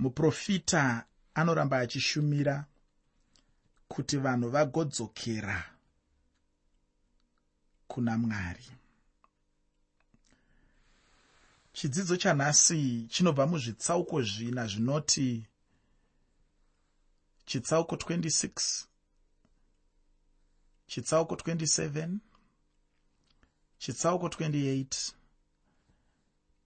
[0.00, 1.04] muprofita
[1.34, 2.64] anoramba achishumira
[3.88, 5.58] kuti vanhu vagodzokera
[7.88, 8.66] kuna mwari.
[11.72, 15.46] Chidzidzo chanhasi chinobva muzvitsauko zvina zvinoti
[17.44, 18.86] chitsauko 26
[20.86, 22.18] chitsauko 27
[23.78, 25.12] chitsauko 28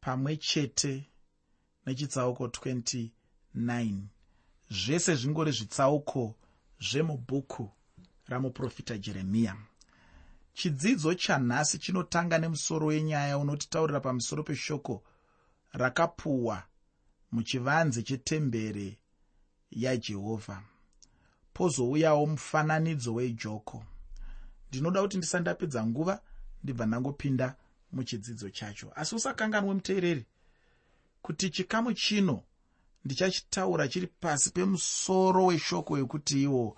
[0.01, 1.11] pamwe chete
[1.87, 3.09] nechitsauko 29
[4.71, 6.35] zvese zvingori zvitsauko
[6.81, 7.71] zvemubhuku
[8.29, 9.57] ramuprofita jeremiya.
[10.54, 15.03] Chidzidzo chanhasi chinotanga nemusoro wenyaya unotitaurira pamusoro peshoko
[15.72, 16.62] rakapuwa
[17.32, 18.98] muchivanze chetembere
[19.71, 20.62] yajehovha
[21.54, 23.84] pozouyawo mufananidzo wejoko.
[24.68, 26.21] Ndinoda kuti ndisandapedza nguva
[26.62, 27.57] ndibva ndangopinda
[27.93, 28.93] muchidzidzo chacho.
[28.95, 30.26] Asi usakanganwe muteereri
[31.23, 32.42] kuti chikamu chino
[33.05, 36.77] ndichachitaura chiri pasi pemusoro weshoko wekuti iwo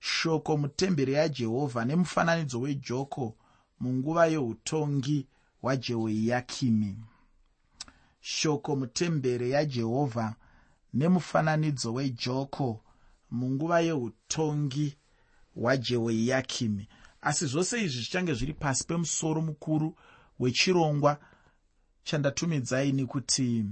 [0.00, 3.36] shoko mutemberi yajehovha nemufananidzo wejoko
[3.80, 5.26] munguva yeutongi
[5.62, 6.96] hwajehoiyakimi
[8.20, 10.34] shoko mutemberi yajehovha
[10.94, 12.80] nemufananidzo wejoko
[13.30, 14.96] munguva yeutongi
[15.54, 16.88] hwajehoiyakimi
[17.20, 19.96] asi zvose izvi zvichange zviri pasi pemusoro mukuru
[20.38, 21.20] wechirongwa
[22.04, 23.64] chandatumidzaini kuti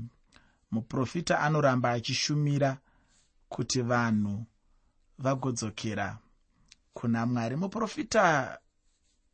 [0.70, 2.78] muprofita anoramba achishumira
[3.48, 4.44] kuti vanhu
[5.18, 6.18] vagodzokera
[6.94, 7.56] kuna mwari.
[7.56, 8.58] Muprofita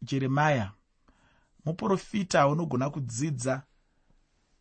[0.02, 0.72] jeremaya
[1.64, 3.62] muprofita unogona kudzidza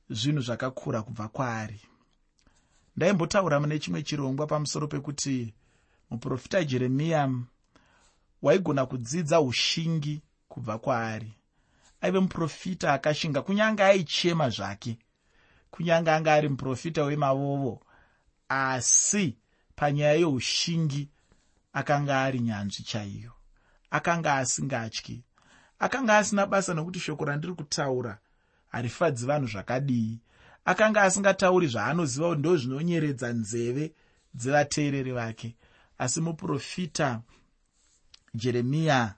[0.10, 1.82] zvinhu zvakakura kubva kwaari.
[2.96, 5.54] Ndaimbotaura mune chimwe chirongwa pamusoro pekuti
[6.10, 7.32] muprofita jeremiya
[8.42, 11.34] waigona kudzidza ushingi kubva kwaari.
[12.02, 14.98] Aive muprofita akashinga kunyange aichema zvake
[15.76, 17.84] kunyange anga ari muprofita wemavovo
[18.50, 19.38] asi
[19.76, 21.10] panyaya yeushingi
[21.74, 23.32] akanga ari nyanzvi chaiyo.
[23.92, 25.24] Akanga asingatyi.
[25.80, 28.18] Akanga asina basa nokuti shoko randiri kutaura
[28.72, 30.20] harifadzi vanhu zvakadii.
[30.66, 33.94] Akanga asingatauri zvaanoziva kuti ndo zvinonyeredza nzeve
[34.34, 35.56] dzevateereri vake.
[35.98, 37.22] Asi muprofita
[38.34, 39.16] jeremiya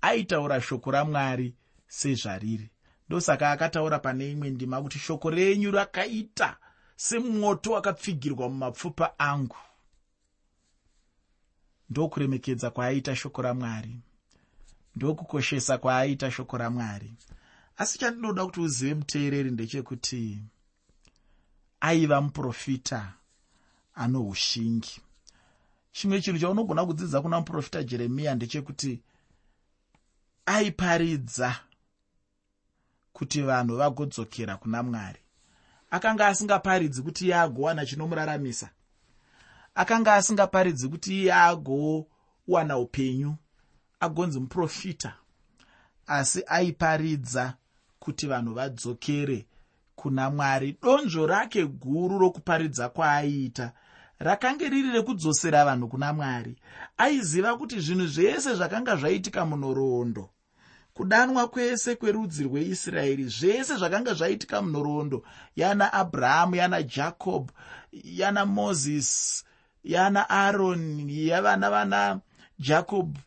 [0.00, 1.54] aitaura shoko ramwari
[1.88, 2.70] sezvariri
[3.10, 6.56] ndosaka akataura pane imwe ndima kuti shoko renyu rakaita
[6.96, 9.56] semwoto wakapfigirwa mumapfupa angu.
[11.90, 13.96] Ndokuremekedza kwaaita shoko ramwari.
[14.96, 17.12] Ndokukoshesa kwaaita shoko ramwari.
[17.76, 20.42] Asi chandinoda kuti uzive muteereri ndechekuti
[21.80, 23.12] aiva muprofita
[23.94, 25.00] ano ushingi.
[25.92, 29.02] Chimwe chinhu chaunogona kudzidza kuna muprofita jeremiya ndechekuti
[30.46, 31.60] aiparidza
[33.20, 35.18] kuti vanhu vagodzokera kuna mwari.
[35.90, 38.70] Akanga asingaparidzi kuti iye agowana chinomuraramisa.
[39.74, 43.34] Akanga asingaparidzi kuti iye agowana upenyu
[44.00, 45.14] agonzi muprofita.
[46.06, 47.54] Asi aiparidza
[47.98, 49.46] kuti vanhu vadzokere
[49.96, 50.76] kuna mwari.
[50.82, 53.72] Donzvo rake guru rokuparidza kwaaiita
[54.18, 56.56] rakanga riri rekudzosera vanhu kuna mwari.
[56.96, 60.30] Aiziva kuti zvinhu zvese zvakanga zvaitika munhoroondo
[61.00, 65.24] kudanwa kwese kwerudzi rweisraeri zvese zvakanga zvaitika munhoroondo.
[65.56, 67.52] Yana abrahamu yana jakobho
[68.04, 69.44] yana mozisi
[69.84, 72.20] yana aroni yavana vana
[72.58, 73.20] jakobho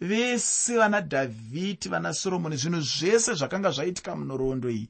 [0.00, 4.88] vese vana dhavhidi vana soromoni zvinhu zvese zvakanga zvaitika munhoroondo iyi.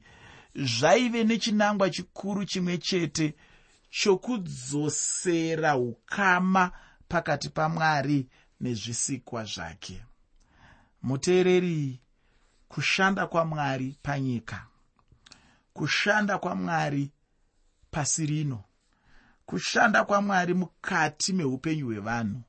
[0.55, 3.33] Zvaive nechinangwa chikuru chimwe chete
[3.89, 6.71] chokudzosera ukama
[7.07, 8.27] pakati pamwari
[8.61, 10.01] nezvisikwa zvake.
[11.03, 11.99] Muteereri
[12.67, 14.67] kushanda kwamwari panyika
[15.73, 17.11] kushanda kwamwari
[17.91, 18.63] pasi rino
[19.45, 22.41] kushanda kwamwari mukati meupenyu hwevanhu.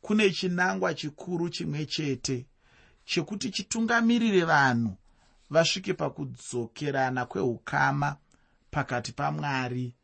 [0.00, 2.46] Kune chinangwa chikuru chimwe chete
[3.04, 4.96] chekuti chitungamirire vanhu
[5.50, 8.16] vasvike pakudzokerana kweukama
[8.70, 9.94] pakati pamwari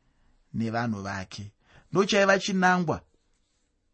[0.55, 1.53] nevanhu vake.
[1.93, 3.03] Ndochaiva chinangwa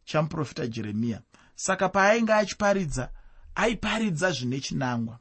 [0.05, 1.21] chamuprofita jeremiya
[1.55, 3.11] saka paainge achiparidza
[3.55, 5.19] aiparidza zvine chinangwa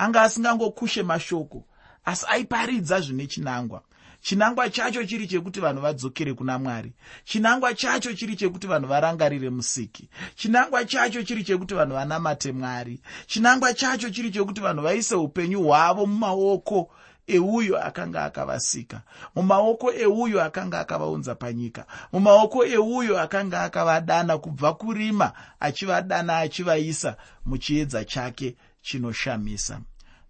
[0.00, 1.64] anga asingangokushe mashoko
[2.04, 3.82] asi aiparidza zvine chinangwa.
[4.20, 6.92] Chinangwa chacho chiri chekuti vanhu vadzokere kuna mwari.
[7.24, 10.08] Chinangwa chacho chiri chekuti vanhu varangarire musiki.
[10.34, 13.00] Chinangwa chacho chiri chekuti vanhu vanamate mwari.
[13.26, 16.90] Chinangwa chacho chiri chekuti vanhu vaise upenyu hwavo mumaoko
[17.26, 19.02] euyo akanga akavasika.
[19.34, 21.86] Mumaoko euyo akanga akavaunza panyika.
[22.12, 27.16] Mumaoko euyo akanga akavadana kubva kurima achivadana achivaisa
[27.46, 29.80] muchiedza chake chinoshamisa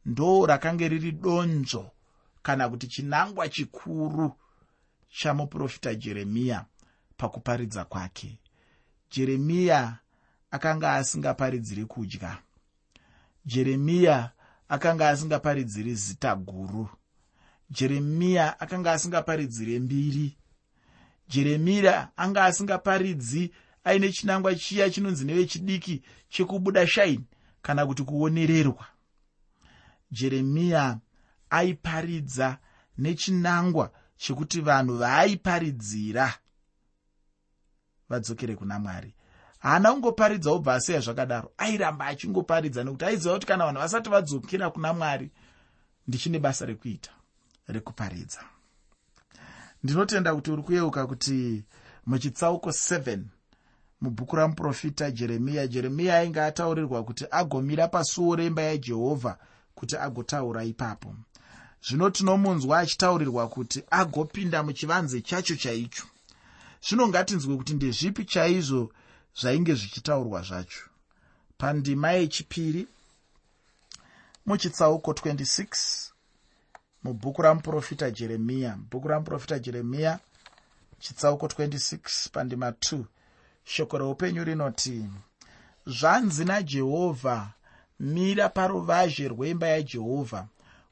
[0.04, 1.90] ndo rakanga riri donzvo
[2.42, 4.32] kana kuti chinangwa chikuru
[5.08, 6.64] chamuprofita jeremiya
[7.16, 8.38] pakuparidza kwake.
[9.10, 9.98] Jeremiya
[10.50, 12.38] akanga asingaparidziri kudya.
[13.44, 14.30] Jeremiya
[14.68, 16.88] akanga asingaparidziri zita guru.
[17.70, 20.36] Jeremiya akanga asingaparidzire mbiri.
[21.28, 23.52] Jeremiya anga asingaparidzi
[23.84, 27.24] aine chinangwa chiya chinonzi nevechidiki chekubuda shaini
[27.62, 28.86] kana kuti kuonererwa
[30.10, 30.98] jeremiya
[31.50, 32.58] aiparidza
[32.98, 36.34] nechinangwa chekuti vanhu vaaiparidzira.
[38.08, 39.14] Vadzokere kuna mwari.
[39.58, 41.52] Haana kungoparidza obva aseya zvakadaro.
[41.58, 45.30] Airamba achingoparidza nekuti aiziva kuti kana vanhu vasati vadzokera kuna mwari
[46.08, 47.10] ndichine basa rekuita
[47.68, 48.40] rekuparidza.
[49.82, 51.64] Ndinotenda kuti uri kuyeuka kuti
[52.06, 53.18] muchitsauko 7
[54.00, 59.38] mubhuku ramuprofita jeremiya jeremiya ainge ataurirwa kuti agomira pasuo remba yajehovha
[59.80, 61.16] kuti agotaura ipapo.
[61.86, 66.04] Zvino tinomunzwa achitaurirwa kuti agopinda muchivanze chacho chaicho.
[66.86, 68.92] Zvino ngatinzwe kuti ndezvipi chaizvo
[69.40, 70.84] zvainge zvichitaurwa zvacho.
[71.58, 72.86] Pandima yechipiri
[74.46, 76.10] muchitsauko 26
[77.04, 78.78] mubhuku ramuprofita jeremiya.
[78.90, 80.18] Bhuku ramuprofita jeremiya
[80.98, 83.04] chitsauko 26 pandima 2
[83.64, 85.08] shoko reupenyu rinoti
[85.86, 87.52] zvanzi najehovha
[88.00, 90.46] mira paruvazhe rweimba yajehovha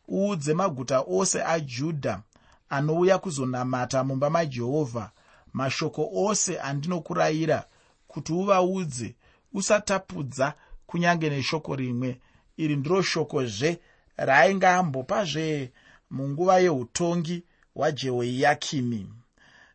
[0.09, 2.23] uudze maguta ose ajudha
[2.69, 5.11] anouya kuzonamata mumba majehovha
[5.53, 7.65] mashoko ose andinokurayira
[8.09, 9.15] kuti uvaudze
[9.53, 10.55] usatapudza
[10.87, 12.21] kunyange neshoko rimwe.
[12.57, 13.81] Iri ndiro shokozve
[14.17, 15.73] raainge ambopazve
[16.11, 17.45] munguva yeutongi
[17.75, 19.09] hwajehoyakimi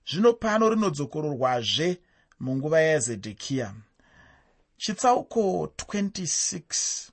[0.10, 1.98] zvino pano rinodzokororwazve
[2.40, 3.74] munguva yazedhekiya
[4.78, 7.13] chitsauko 26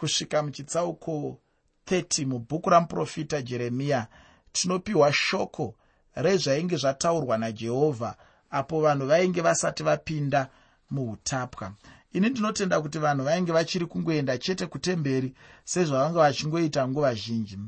[0.00, 1.38] kusvika muchitsauko
[1.86, 4.06] 30 mubhuku ramuprofita jeremiya
[4.52, 5.74] tinopiwa shoko
[6.14, 8.16] rezvainge zvataurwa najehovha
[8.50, 10.48] apo vanhu vainge vasati vapinda
[10.90, 11.72] muutapwa.
[12.12, 17.58] Ini ndinotenda kuti vanhu vainge vachiri kungoenda chete kutemberi sezvavanga vachingoita nguva zhinji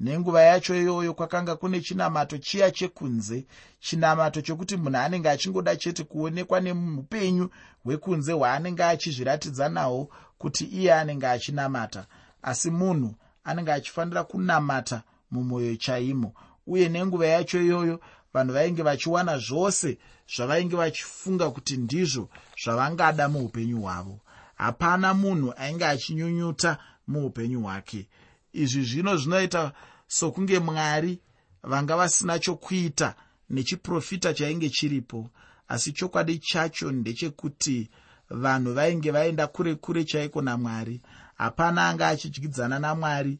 [0.00, 3.46] nenguva yacho iyoyo kwakanga kune chinamato chiya chekunze.
[3.80, 7.50] Chinamato chokuti munhu anenge achingoda chete kuonekwa nemupenyu
[7.84, 12.06] hwekunze hwaanenge achizviratidza nahwo kuti iye anenge achinamata.
[12.42, 13.14] Asi munhu
[13.44, 16.34] anenge achifanira kunamata mumwoyo chaimo.
[16.66, 18.00] Uye nenguva yacho iyoyo
[18.34, 19.98] vanhu vainge vachiwana zvose
[20.36, 22.28] zvavainge vachifunga kuti ndizvo
[22.64, 24.20] zvavangada muupenyu hwavo.
[24.54, 28.08] Hapana munhu ainge achinyunyuta muupenyu hwake.
[28.52, 29.72] Izvi zvino zvinoita
[30.10, 31.20] sokunge mwari
[31.62, 33.14] vanga vasina chokuita
[33.50, 35.30] nechiprofita chainge chiripo
[35.68, 37.90] asi chokwadi chacho ndechekuti
[38.30, 41.00] vanhu vainge vaenda kure kure chaiko namwari.
[41.34, 43.38] Hapana anga achidyidzana namwari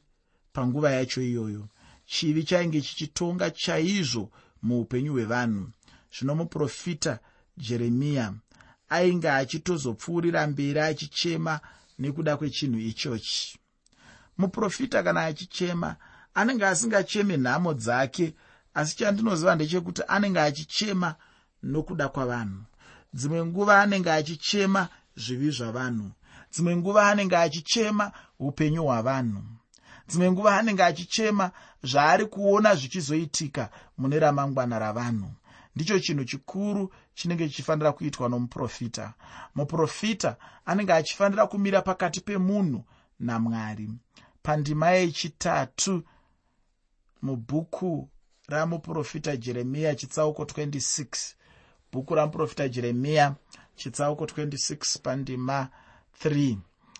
[0.53, 1.69] panguva yacho iyoyo.
[2.07, 4.31] Chivi chainge chichitonga chaizvo
[4.63, 5.71] muupenyu hwevanhu.
[6.19, 7.19] Zvino muprofita
[7.57, 8.35] jeremiya
[8.89, 11.61] ainge achitozopfuurira mberi achichema
[11.99, 13.59] nekuda kwechinhu ichochi.
[14.39, 15.97] Muprofita kana achichema
[16.35, 18.35] anenge asingacheme nhamo dzake
[18.75, 21.15] asi chandinoziva ndechekuti anenge achichema
[21.63, 22.63] nokuda kwavanhu.
[23.15, 26.11] Dzimwe nguva anenge achichema zvivi zvavanhu.
[26.53, 29.43] Dzimwe nguva anenge achichema upenyu hwavanhu.
[30.09, 31.51] Dzimwe nguva anenge achichema
[31.83, 35.31] zvaari kuona zvichizoitika mune ramangwana ravanhu.
[35.77, 39.15] Ndicho chinhu chikuru chinenge chichifanira kuitwa nomuprofita.
[39.55, 42.85] Muprofita anenge achifanira kumira pakati pemunhu
[43.21, 43.91] namwari.
[44.43, 46.03] Pandima yechitatu
[47.23, 48.09] mubhuku
[48.49, 51.35] ramuprofita jeremiya chitsauko 26
[51.93, 53.35] bhuku ramuprofita jeremiya
[53.77, 55.69] chitsauko 26 pandima
[56.25, 56.57] 3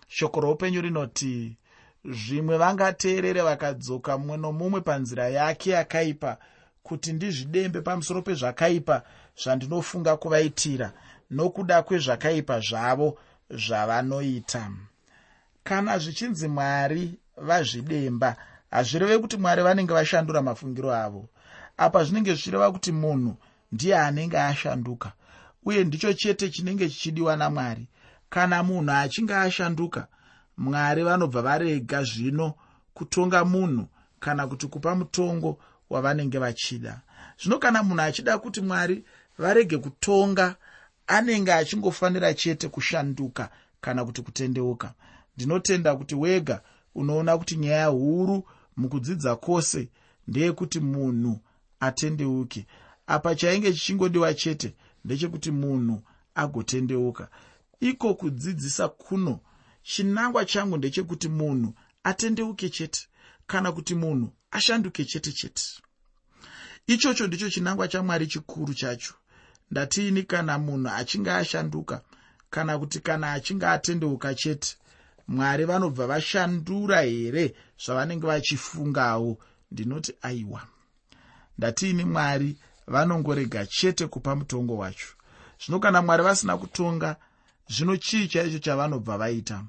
[0.07, 1.57] shoko roupenyu rinoti
[2.05, 6.37] zvimwe vangateerere vakadzoka mumwe nomumwe panzira yake yakaipa
[6.83, 9.03] kuti ndizvidembe pamusoro pezvakaipa
[9.43, 10.93] zvandinofunga kuvaitira
[11.31, 13.17] nokuda kwezvakaipa zvavo
[13.49, 14.71] zvavanoita.
[15.63, 18.35] Kana zvichinzi mwari vazvidemba
[18.71, 21.29] hazvireve kuti mwari vanenge vashandura mafungiro avo.
[21.77, 23.35] Apa zvinenge zvichireva kuti munhu
[23.71, 25.11] ndiye anenge ashanduka
[25.65, 27.87] uye ndicho chete chinenge chichidiwa namwari.
[28.29, 30.07] Kana munhu achinge ashanduka
[30.57, 32.53] mwari vanobva varega zvino
[32.93, 33.87] kutonga munhu
[34.19, 35.59] kana kuti kupa mutongo
[35.89, 37.01] wavanenge vachida.
[37.41, 39.03] Zvino kana munhu achida kuti mwari
[39.37, 40.55] varege kutonga
[41.07, 43.49] anenge achingofanira chete kushanduka
[43.81, 44.93] kana kuti kutendeuka.
[45.37, 46.61] Ndinotenda kuti wega
[46.95, 48.43] unoona kuti nyaya huru
[48.77, 49.89] mukudzidza kwose
[50.27, 51.39] ndeyekuti munhu
[51.79, 52.65] atendeuke.
[53.07, 54.75] Apa chainge chichingodiwa chete
[55.05, 56.03] ndechekuti munhu
[56.35, 57.29] agotendeuka.
[57.79, 59.39] Iko kudzidzisa kuno.
[59.83, 61.73] Chinangwa changu ndechekuti munhu
[62.03, 63.07] atendeuke chete
[63.47, 65.63] kana kuti munhu ashanduke chete chete.
[66.87, 69.13] Ichocho ndicho chinangwa chamwari chikuru chacho.
[69.71, 72.01] Ndatiini kana munhu achinge ashanduka
[72.49, 74.77] kana kuti kana achinge atendeuka chete
[75.31, 79.37] mwari vanobva vashandura here zvavanenge vachifungawo?
[79.71, 80.61] Ndinoti aiwa
[81.57, 82.57] ndatiini mwari
[82.87, 85.07] vanongorega chete kupa mutongo wacho?
[85.65, 87.15] Zvino kana mwari vasina kutonga
[87.69, 89.63] zvino chii chaicho chavanobva vaita?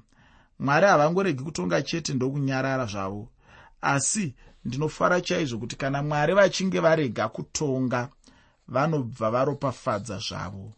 [0.59, 3.29] Mwari havangoregi kutonga chete ndokunyarara zvavo
[3.81, 8.09] asi ndinofara chaizvo kuti kana mwari vachinge varega kutonga
[8.67, 10.73] vanobva varopafadza zvavo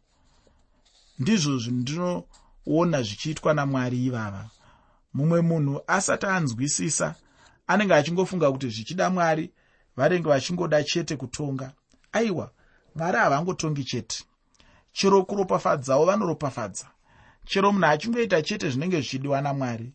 [1.19, 4.49] ndizvo zvindinoona zvichiitwa namwari ivava
[5.15, 7.15] mumwe munhu asati anzwisisa
[7.67, 9.51] anenge achingofunga kuti zvichida mwari
[9.97, 11.71] varenge vachingoda chete kutonga.
[12.11, 12.51] Aiwa
[12.95, 14.23] mwari havangotongi chete.
[14.93, 16.87] Chero kuropafadzawo vanoropafadza.
[17.45, 19.93] Chero munhu achingoita chete zvinenge zvichidiwa namwari.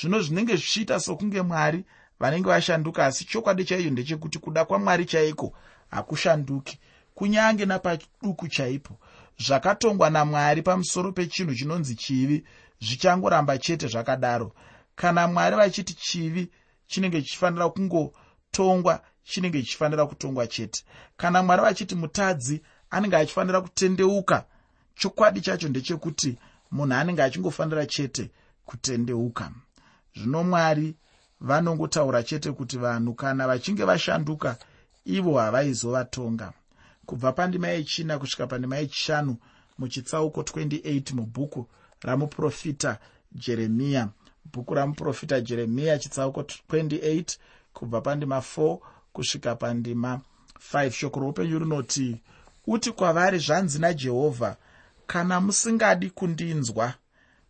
[0.00, 1.84] Zvino zvinenge zvichiita sokunge mwari
[2.20, 5.52] vanenge vashanduka asi chokwadi chaicho ndechekuti kuda kwamwari chaiko
[5.90, 6.78] hakushanduki.
[7.14, 8.98] Kunyange napaduku chaipo
[9.38, 12.44] zvakatongwa namwari pamusoro pechinhu chinonzi chivi
[12.80, 14.52] zvichangoramba chete zvakadaro.
[14.96, 16.50] Kana mwari vachiti chivi
[16.86, 20.84] chinenge chichifanira kungotongwa chinenge chichifanira kutongwa chete.
[21.16, 24.44] Kana mwari vachiti mutadzi anenge achifanira kutendeuka
[24.94, 26.38] chokwadi chacho ndechekuti
[26.70, 28.30] munhu anenge achingofanira chete
[28.64, 29.50] kutendeuka.
[30.16, 30.94] Zvino mwari
[31.40, 34.56] vanongotaura chete kuti vanhu kana vachinge vashanduka
[35.04, 36.52] ivo havaizovatonga.
[37.06, 39.36] Kubva pandima yechina kusvika pandima yechishanu
[39.78, 41.68] muchitsauko 28 mubhuku
[42.02, 42.98] ramuprofita
[43.32, 44.08] jeremiya
[44.52, 47.36] bhuku ramuprofita jeremiya chitsauko 28
[47.72, 48.78] kubva pandima 4
[49.12, 50.20] kusvika pandima
[50.72, 52.20] 5 shoko roupenyu rinoti
[52.66, 54.56] uti kwavari zvanzi najehovha
[55.06, 56.94] kana musingadi kundinzwa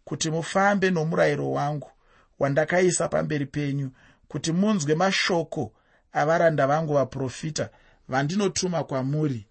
[0.04, 1.90] kuti mufambe nomurayiro wangu
[2.38, 3.90] wandakaisa pamberi penyu
[4.28, 5.72] kuti munzwe mashoko
[6.12, 7.70] avaranda vangu vaprofita
[8.08, 9.46] vandinotuma kwamuri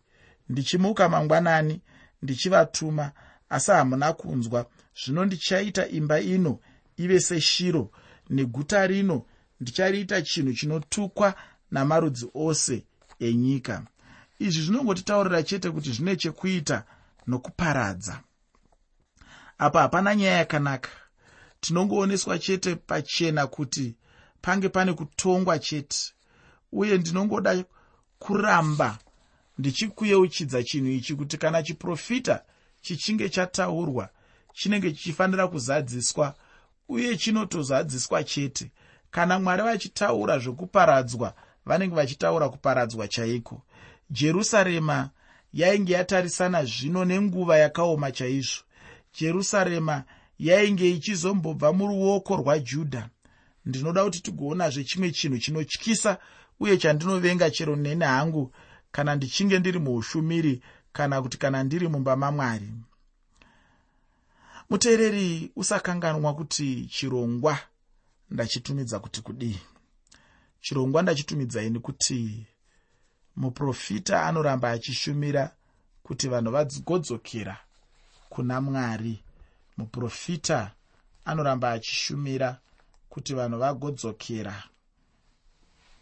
[0.49, 1.81] ndichimuka mangwanani
[2.21, 3.11] ndichivatuma
[3.55, 4.65] asi hamuna kunzwa.
[5.03, 6.59] Zvino ndichaita imba ino
[6.97, 7.91] ive seshiro
[8.29, 9.25] neguta rino.
[9.61, 11.35] Ndichariita chinhu chinotukwa
[11.71, 12.83] namarudzi ose
[13.19, 13.83] enyika.
[14.39, 16.83] Izvi zvinongotitaurira chete kuti zvine chekuita
[17.27, 18.21] nokuparadza.
[19.57, 20.89] Apa hapana nyaya yakanaka.
[21.59, 23.95] Tinongooneswa chete pachena kuti
[24.41, 26.13] pange pane kutongwa chete
[26.71, 27.63] uye ndinongoda
[28.19, 28.97] kuramba
[29.57, 32.43] ndichikuyeuchidza chinhu ichi kuti kana chiprofita
[32.85, 34.09] chichinge chataurwa
[34.53, 36.35] chinenge chichifanira kuzadziswa
[36.89, 38.71] uye chinotozadziswa chete.
[39.11, 41.33] Kana mwari vachitaura zvokuparadzwa
[41.65, 43.61] vanenge vachitaura kuparadzwa chaiko?
[44.09, 45.09] Jerusarema
[45.53, 48.63] yainge yatarisana zvino nenguva yakaoma chaizvo.
[49.19, 50.03] Jerusarema
[50.39, 53.09] yainge ichizombobva muruoko rwajudha
[53.65, 56.17] ndinoda kuti tigoonazve chimwe chinhu chinotyisa
[56.59, 58.51] uye chandinovenga chero nene hangu
[58.91, 60.61] kana ndichinge ndiri muushumiri
[60.95, 62.71] kana kuti kana ndiri mumba mamwari.
[64.69, 67.59] Muteereri usakanganwa kuti chirongwa
[68.29, 69.59] ndachitumidza kuti kudii.
[70.61, 72.45] Chirongwa ndachitumidzaini kuti
[73.35, 75.51] muprofita anoramba achishumira
[76.03, 77.57] kuti vanhu vagodzokera
[78.29, 79.23] kuna mwari.
[79.77, 80.71] Muprofita
[81.25, 82.59] anoramba achishumira
[83.09, 84.63] kuti vanhu vagodzokera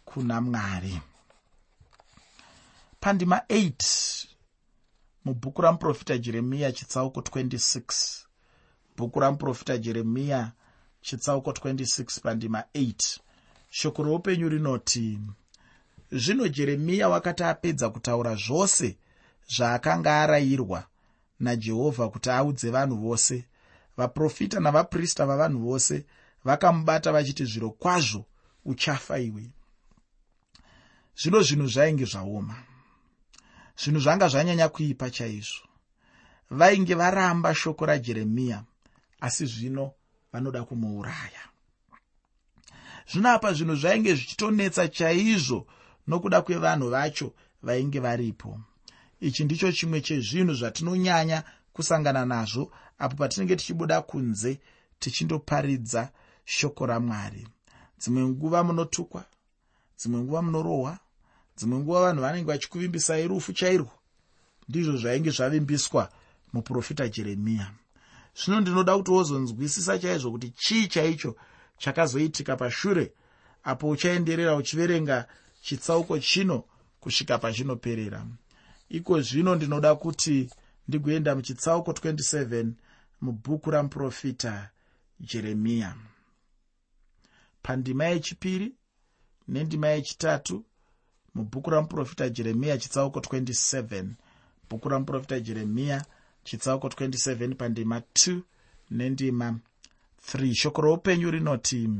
[0.04, 1.00] kuna mwari.
[3.00, 4.13] Pandima 8
[5.24, 8.24] mubhuku ramuprofita jeremiya chitsauko 26
[8.96, 10.52] bhuku ramuprofita jeremiya
[11.00, 13.18] chitsauko 26 pandima 8
[13.70, 15.20] shoko roupenyu rinoti
[16.12, 18.96] zvino jeremiya wakati apedza kutaura zvose
[19.48, 20.86] zvaakanga arayirwa
[21.40, 23.44] najehovha kuti audze vanhu vose
[23.96, 26.06] vaprofita navaprista vavanhu vose
[26.44, 28.24] vakamubata vachiti zviro kwazvo
[28.64, 29.50] uchafa iwe
[31.16, 32.56] zvino zvinhu zvainge zvaoma
[33.76, 35.68] zvinhu zvanga zvanyanya kuipa chaizvo.
[36.50, 38.64] Vainge varamba shoko rajeremiya
[39.20, 39.92] asi zvino
[40.32, 41.42] vanoda kumuuraya.
[43.12, 45.66] Zvino apa zvinhu zvainge zvichitonetsa chaizvo
[46.06, 48.60] nokuda kwevanhu vacho vainge varipo.
[49.20, 54.60] Ichi ndicho chimwe chezvinhu zvatinonyanya kusangana nazvo apo patinenge tichibuda kunze
[54.98, 56.12] tichindoparidza
[56.44, 57.48] shoko ramwari.
[57.98, 59.24] Dzimwe nguva munotukwa
[59.98, 60.98] dzimwe nguva munorohwa
[61.56, 63.92] dzimwe nguva vanhu vanenge vachikuvimbisai rufu chairwo
[64.68, 66.12] ndizvo zvainge zvavimbiswa
[66.52, 67.70] muprofita jeremiya
[68.38, 71.36] zvino ndinoda kuti wozonzwisisa chaizvo kuti chii chaicho
[71.78, 73.12] chakazoitika pashure
[73.64, 75.28] apo uchaenderera uchiverenga
[75.62, 76.64] chitsauko chino
[77.00, 78.26] kusvika pachinoperera
[78.88, 80.50] iko zvino ndinoda kuti
[80.88, 82.72] ndigoenda muchitsauko 27
[83.20, 84.70] mubhuku ramuprofita
[85.20, 85.94] jeremiya
[87.62, 88.74] pandima yechipiri
[89.48, 90.64] nendima yechitatu
[91.34, 94.04] mubhuku ramuprofita jeremiya chitsauko 27
[94.70, 96.04] bhuku ramuprofita jeremiya
[96.44, 98.38] chitsauko 27 pandima 2
[98.90, 99.58] nendima
[100.34, 101.90] 3 shoko roupenyu rinoti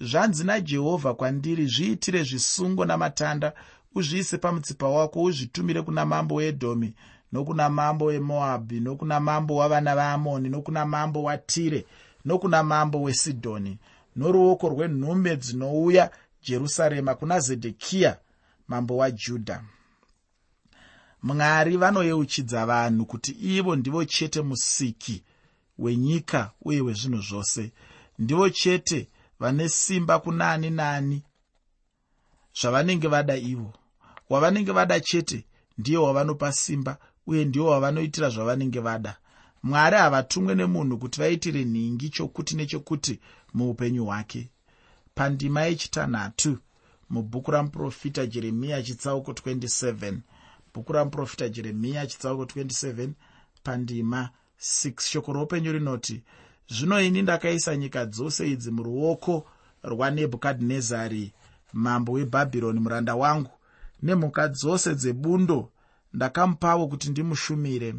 [0.00, 3.52] zvanzi najehovha kwandiri zviitire zvisungo namatanda
[3.94, 6.94] uzviise pamutsipa wako uzvitumire kuna mambo weedhomi
[7.32, 11.86] nokuna mambo wemoabhi nokuna mambo wavana vaamoni nokuna mambo watire
[12.24, 13.78] nokuna mambo wesidhoni
[14.16, 16.10] noruoko rwenhume dzinouya
[16.42, 18.18] jerusarema kuna zedhekiya
[18.68, 19.64] mambo wajudha
[21.22, 25.22] mwari vanoyeuchidza vanhu kuti ivo ndivo chete musiki
[25.78, 27.72] wenyika uye wezvinhu zvose.
[28.18, 29.08] Ndivo chete
[29.40, 31.22] vane simba kuna ani naani
[32.60, 33.72] zvavanenge vada ivo.
[34.30, 35.44] Wavanenge vada chete
[35.78, 39.16] ndiye wavanopa simba uye ndiwo wavanoitira zvavanenge vada.
[39.62, 43.20] Mwari havatumwe nemunhu kuti vaitire nhingi chokuti nechekuti
[43.54, 44.48] muupenyu hwake.
[45.14, 46.58] Pandima yechitanhatu
[47.10, 50.18] mubhuku ramuprofita jeremiya chitsauko 27
[50.74, 53.08] bhuku ramuprofita jeremiya chitsauko 27
[53.62, 56.22] pandima 6 shoko roupenyu rinoti
[56.68, 59.46] zvino ini ndakaisa nyika dzose idzi muruoko
[59.82, 61.32] rwanebhukadhinezari
[61.72, 63.50] mambo webhabhironi muranda wangu.
[64.02, 65.70] Nemhuka dzose dzebundo
[66.12, 67.94] ndakamupavo kuti ndimushumire.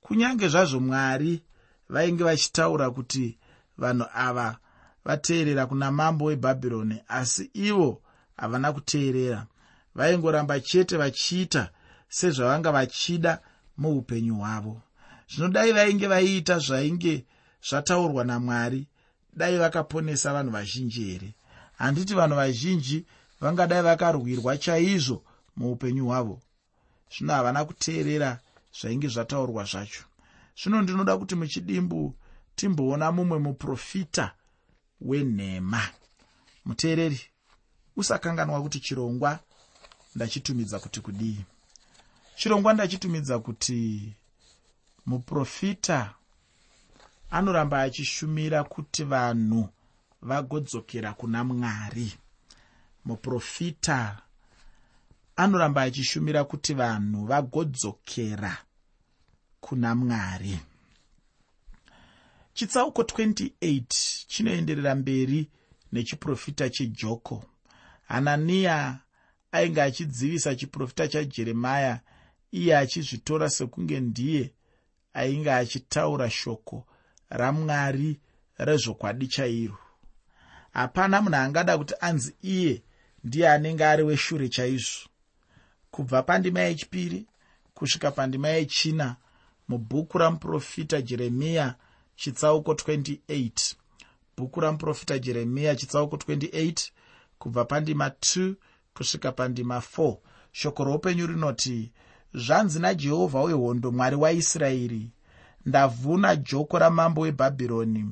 [0.00, 1.42] Kunyange zvazvo mwari
[1.88, 3.38] vainge vachitaura kuti
[3.78, 4.58] vanhu ava
[5.04, 8.02] vateerera kuna mambo webhabhironi asi ivo
[8.40, 9.46] havana kuteerera.
[9.94, 11.70] Vaingoramba chete vachiita
[12.08, 13.42] sezvavanga vachida
[13.76, 14.82] muupenyu hwavo.
[15.28, 17.24] Zvino dai vainge vaiita zvainge
[17.68, 18.86] zvataurwa namwari
[19.36, 21.34] dai vakaponesa vanhu vazhinji here?
[21.78, 23.06] Handiti vanhu vazhinji
[23.40, 25.24] vangadai vakarwirwa chaizvo
[25.56, 26.40] muupenyu hwavo.
[27.16, 28.38] Zvino havana kuteerera
[28.80, 30.04] zvainge zvataurwa zvacho.
[30.62, 32.14] Zvino ndinoda kuti muchidimbu
[32.54, 34.32] timboona mumwe muprofita
[35.00, 35.82] wenhema.
[36.64, 37.29] Muteereri
[38.00, 39.38] usakanganwa kuti chirongwa
[40.14, 41.40] ndachitumidza kuti kudii?
[42.36, 44.12] Chirongwa ndachitumidza kuti
[45.06, 46.14] muprofita
[47.30, 49.68] anoramba achishumira kuti vanhu
[50.22, 52.12] vagodzokera kuna mwari.
[53.04, 54.22] Muprofita
[55.36, 58.58] anoramba achishumira kuti vanhu vagodzokera
[59.60, 60.58] kuna mwari.
[62.54, 63.84] Chitsauko 28
[64.26, 65.48] chinoenderera mberi
[65.92, 67.44] nechiprofita chejoko
[68.10, 68.98] hananiya
[69.52, 72.00] ainge achidzivisa chiprofita chajeremaya
[72.52, 74.52] iye achizvitora sekunge ndiye
[75.14, 76.86] ainge achitaura shoko
[77.30, 78.20] ramwari
[78.58, 79.78] rezvokwadi chairo.
[80.72, 82.82] Hapana munhu angada kuti anzi iye
[83.24, 85.08] ndiye anenge ari weshure chaizvo.
[85.90, 87.26] Kubva pandima yechipiri
[87.74, 89.16] kusvika pandima yechina
[89.68, 91.74] mubhuku ramuprofita jeremiya
[92.16, 93.74] chitsauko 28
[94.36, 96.90] bhuku ramuprofita jeremiya chitsauko 28
[97.40, 98.54] kubva pandima 2
[98.94, 100.16] kusvika pandima 4
[100.52, 101.92] shoko roupenyu rinoti
[102.34, 105.10] zvanzi najehovha wehondo mwari waisraeri
[105.66, 108.06] ndavhuna joko ramambo webhabhironi.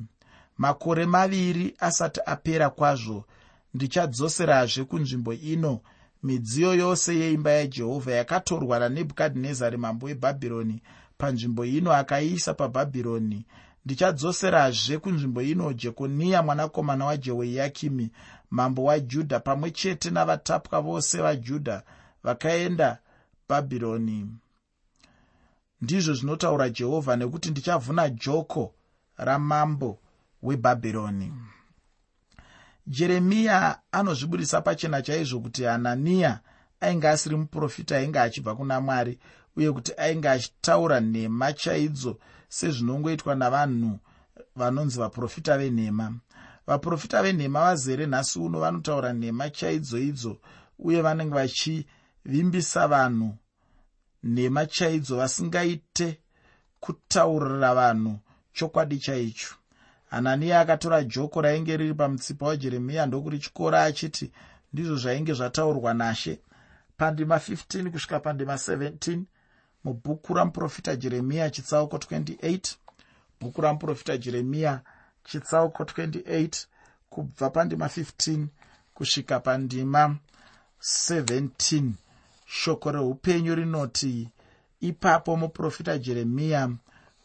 [0.57, 3.25] Makore maviri asati apera kwazvo
[3.73, 5.79] ndichadzoserazve kunzvimbo ino.
[6.23, 10.81] Midziyo yose yeimba yajehovha yakatorwa nanebhukadhinezari mambo webhabhironi
[11.17, 13.45] panzvimbo ino akaiisa pabhabhironi.
[13.85, 18.11] Ndichadzoserazve kunzvimbo ino jekoniya mwanakomana wajehoyakimi
[18.49, 21.83] mambo wajudha pamwe chete navatapwa vose vajudha
[22.23, 22.97] vakaenda
[23.49, 24.27] bhabhironi
[25.81, 28.73] ndizvo zvinotaura jehovha nekuti ndichavhuna joko
[29.17, 29.99] ramambo
[30.43, 31.33] webhabhironi
[32.87, 36.39] jeremiya anozvibudisa pachena chaizvo kuti hananiya
[36.81, 39.19] ainge asiri muprofita ainge achibva kuna mwari
[39.55, 43.99] uye kuti ainge achitaura nhema chaidzo sezvinongoitwa navanhu
[44.55, 46.13] vanonzi vaprofita venhema
[46.69, 50.37] vaprofita venhema vazere nhasi uno vanotaura nhema chaidzo idzo
[50.79, 53.35] uye vanenge vachivimbisa vanhu
[54.23, 56.19] nhema chaidzo vasingaite
[56.79, 58.19] kutaurira vanhu
[58.53, 59.55] chokwadi chaicho.
[60.09, 64.31] Hananiya akatora joko rainge riri pamutsipa wajeremiya ndokurityora achiti
[64.73, 66.39] ndizvo zvainge zvataurwa nashe.
[66.97, 69.21] Pandima 15 kusvika pandima 17
[69.83, 72.75] mubhuku ramuprofita jeremiya chitsauko 28
[73.41, 74.81] bhuku ramuprofita jeremiya
[75.23, 76.65] chitsauko 28
[77.09, 78.45] kubva pandima 15
[78.93, 80.17] kusvika pandima
[80.81, 81.91] 17
[82.45, 84.29] shoko reupenyu rinoti
[84.81, 86.69] ipapo muprofita jeremiya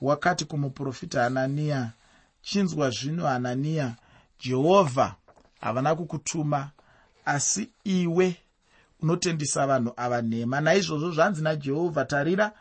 [0.00, 1.90] wakati kumuprofita hananiya
[2.42, 3.94] chinzwa zvino hananiya
[4.40, 5.14] jehovha
[5.60, 6.70] havana kukutuma
[7.24, 8.36] asi iwe
[9.02, 10.60] unotendisa vanhu ava nhema.
[10.60, 12.52] Naizvozvo zvanzi najehovha tarira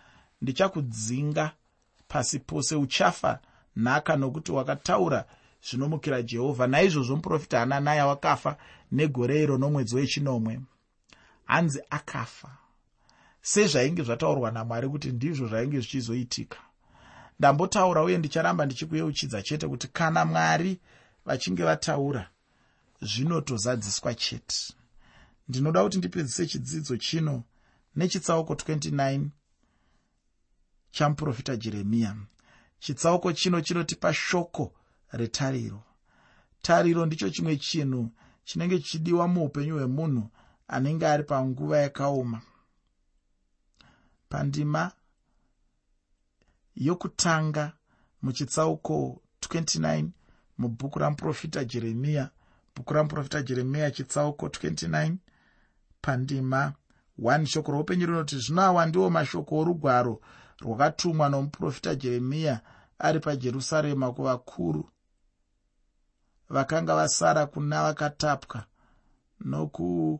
[0.41, 1.51] ndichakudzinga
[2.07, 3.39] pasi pose uchafa
[3.75, 5.25] nhaka nokuti wakataura
[5.69, 6.67] zvinomukira jehovha.
[6.67, 8.57] Naizvozvo muprofita hananaya wakafa
[8.91, 10.59] negore iro nomwedzi wechinomwe.
[11.45, 12.57] Hanzi akafa.
[13.41, 16.57] Sezvainge zvataurwa namwari kuti ndizvo zvainge zvichizoitika.
[17.39, 20.79] Ndambotaura uye ndicharamba ndichikuyeuchidza chete kuti kana mwari
[21.25, 22.29] vachinge vataura
[23.01, 24.73] zvinotozadziswa chete.
[25.49, 27.43] Ndinoda kuti ndipedzise chidzidzo chino
[27.95, 29.25] nechitsauko 29
[30.91, 32.15] chamuprofita jeremiya
[32.83, 34.73] chitsauko chino chinotipa shoko
[35.11, 35.83] retariro.
[36.61, 38.11] Tariro ndicho chimwe chinhu
[38.43, 40.29] chinenge chichidiwa muupenyu hwemunhu
[40.67, 42.41] anenge ari panguva yakaoma.
[44.29, 44.91] Pandima
[46.75, 47.73] yokutanga
[48.21, 50.07] muchitsauko 29
[50.57, 52.29] mubhuku ramuprofita jeremiya
[52.75, 55.15] bhuku ramuprofita jeremiya chitsauko 29
[56.01, 56.73] pandima
[57.19, 60.21] 1 shoko roupenyu rinoti zvino awa ndiwo mashoko orugwaro
[60.63, 62.61] rwakatumwa nomuprofita jeremiya
[62.99, 64.89] ari pajerusarema kuvakuru.
[66.49, 68.65] Vakanga vasara kuna vakatapwa
[69.39, 70.19] nokuna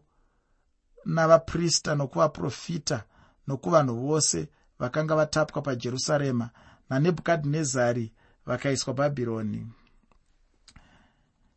[1.28, 3.04] vaprista nokuvaprofita
[3.48, 4.48] nokuvanhu vose
[4.80, 6.50] vakanga vatapwa pajerusarema
[6.90, 8.14] nanebhukadhinezari
[8.46, 9.68] vakaiswa bhabhironi.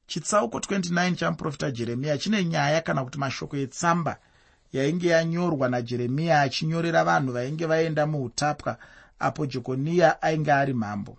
[0.06, 4.20] Chitsauko 29 chamuprofita jeremiya chine nyaya kana kuti mashoko etsamba
[4.72, 8.78] yainge yanyorwa najeremiya achinyorera vanhu vainge vaenda muutapwa
[9.18, 11.18] apo jekoniya ainge ari mambo.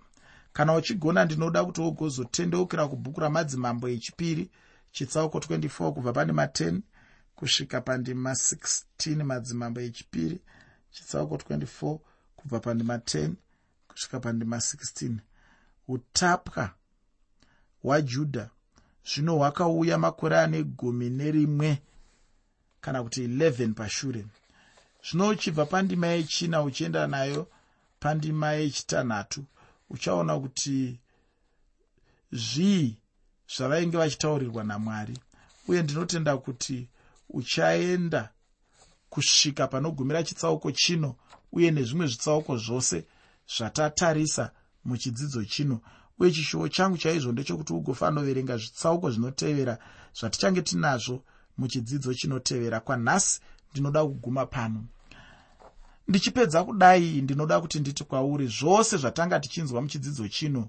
[0.52, 4.50] Kana uchigona ndinoda kuti wogozotendeukira kubhuku ramadzimambo echipiri
[4.92, 6.80] chitsauko 24 kubva pane ma10
[7.34, 10.40] kusvika pandima 16 madzimambo echipiri
[10.90, 11.98] chitsauko 24
[12.36, 13.30] kubva pandima 10
[13.88, 15.12] kusvika pandima 16
[15.88, 16.70] utapwa
[17.82, 18.50] hwajudha
[19.14, 21.82] zvino hwakauya makore ane gumi nerimwe
[22.88, 24.24] kana kuti 11 pashure.
[25.10, 27.46] Zvino uchibva pandima yechina uchienda nayo
[28.00, 29.44] pandima yechitanhatu
[29.90, 30.98] uchaona kuti
[32.32, 32.96] zvii
[33.56, 35.18] zvavainge vachitaurirwa namwari.
[35.68, 36.88] Uye ndinotenda kuti
[37.30, 38.30] uchaenda
[39.10, 41.16] kusvika panogumira chitsauko chino
[41.52, 43.04] uye nezvimwe zvitsauko zvose
[43.56, 44.50] zvatatarisa
[44.84, 45.80] muchidzidzo chino.
[46.18, 49.78] Uye chishuwo changu chaizvo ndechekuti ugofanoverenga zvitsauko zvinotevera
[50.18, 51.24] zvatichange tinazvo
[51.58, 53.40] muchidzidzo chinotevera kwanhasi
[53.72, 54.84] ndinoda kuguma pano.
[56.08, 60.68] Ndichipedza kudai ndinoda kuti nditi kwauri zvose zvatanga tichinzwa muchidzidzo chino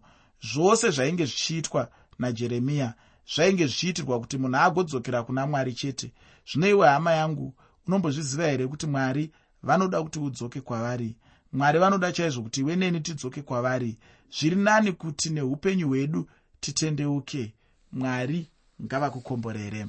[0.54, 2.94] zvose zvainge zvichiitwa najeremiya
[3.36, 6.12] zvainge zvichiitirwa kuti munhu agodzokera kuna mwari chete.
[6.52, 7.54] Zvino iwe hama yangu
[7.88, 9.32] unombozviziva here kuti mwari
[9.64, 11.16] vanoda kuti udzoke kwavari?
[11.54, 13.98] Mwari vanoda chaizvo kuti iwe neni tidzoke kwavari?
[14.40, 17.54] Zviri nani kuti neupenyu hwedu titendeuke?
[17.92, 18.48] Mwari
[18.84, 19.88] ngavakukomborere